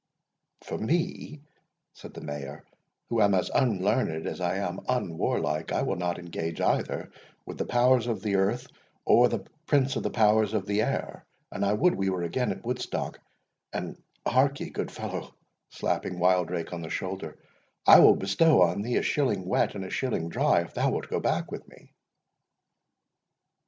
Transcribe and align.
"For 0.63 0.79
me," 0.79 1.41
said 1.93 2.15
the 2.15 2.21
Mayor, 2.21 2.65
"who 3.09 3.21
am 3.21 3.35
as 3.35 3.51
unlearned 3.53 4.25
as 4.25 4.41
I 4.41 4.55
am 4.55 4.79
unwarlike, 4.89 5.71
I 5.71 5.83
will 5.83 5.95
not 5.95 6.17
engage 6.17 6.59
either—with 6.59 7.59
the 7.59 7.67
Powers 7.67 8.07
of 8.07 8.23
the 8.23 8.35
Earth, 8.37 8.65
or 9.05 9.29
the 9.29 9.45
Prince 9.67 9.95
of 9.95 10.01
the 10.01 10.09
Powers 10.09 10.55
of 10.55 10.65
the 10.65 10.81
Air, 10.81 11.23
and 11.51 11.63
I 11.63 11.73
would 11.73 11.93
we 11.93 12.09
were 12.09 12.23
again 12.23 12.49
at 12.49 12.65
Woodstock;—and 12.65 14.01
hark 14.25 14.59
ye, 14.59 14.71
good 14.71 14.89
fellow," 14.89 15.35
slapping 15.69 16.17
Wildrake 16.17 16.73
on 16.73 16.81
the 16.81 16.89
shoulder, 16.89 17.37
"I 17.85 17.99
will 17.99 18.15
bestow 18.15 18.63
on 18.63 18.81
thee 18.81 18.95
a 18.97 19.03
shilling 19.03 19.45
wet 19.45 19.75
and 19.75 19.85
a 19.85 19.91
shilling 19.91 20.29
dry 20.29 20.61
if 20.61 20.73
thou 20.73 20.89
wilt 20.89 21.09
go 21.09 21.19
back 21.19 21.51
with 21.51 21.67
me." 21.67 21.93